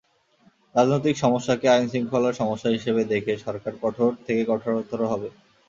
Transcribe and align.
রাজনৈতিক 0.75 1.15
সমস্যাকে 1.17 1.65
আইনশৃঙ্খলার 1.69 2.39
সমস্যা 2.41 2.69
হিসেবে 2.69 3.01
দেখে 3.05 3.33
সরকার 3.45 3.73
কঠোর 3.81 4.11
থেকে 4.25 4.41
কঠোরতর 4.45 4.99
হবে। 5.11 5.29